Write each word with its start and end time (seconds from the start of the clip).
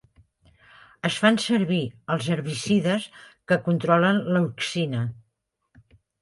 Es 1.09 1.17
fan 1.25 1.35
servir 1.43 1.81
els 2.15 2.29
herbicides 2.35 3.05
que 3.53 3.59
controlen 3.69 4.23
l'auxina. 4.31 5.05